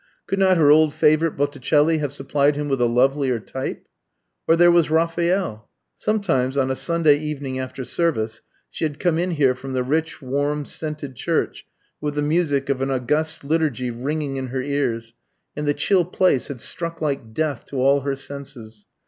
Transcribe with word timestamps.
Could 0.25 0.39
not 0.39 0.57
her 0.57 0.71
old 0.71 0.95
favourite 0.95 1.37
Botticelli 1.37 1.99
have 1.99 2.11
supplied 2.11 2.55
him 2.55 2.67
with 2.69 2.81
a 2.81 2.87
lovelier 2.87 3.39
type? 3.39 3.85
Or 4.47 4.55
there 4.55 4.71
was 4.71 4.89
Raphael. 4.89 5.69
Sometimes, 5.95 6.57
on 6.57 6.71
a 6.71 6.75
Sunday 6.75 7.17
evening 7.19 7.59
after 7.59 7.83
service, 7.83 8.41
she 8.71 8.83
had 8.83 8.99
come 8.99 9.19
in 9.19 9.29
here 9.29 9.53
from 9.53 9.73
the 9.73 9.83
rich, 9.83 10.19
warm, 10.19 10.65
scented 10.65 11.15
church, 11.15 11.67
with 12.01 12.15
the 12.15 12.23
music 12.23 12.67
of 12.67 12.81
an 12.81 12.89
august 12.89 13.43
liturgy 13.43 13.91
ringing 13.91 14.37
in 14.37 14.47
her 14.47 14.63
ears, 14.63 15.13
and 15.55 15.67
the 15.67 15.75
chill 15.75 16.03
place 16.05 16.47
had 16.47 16.61
struck 16.61 16.99
like 16.99 17.31
death 17.35 17.63
to 17.65 17.75
all 17.75 17.99
her 17.99 18.15
senses. 18.15 18.87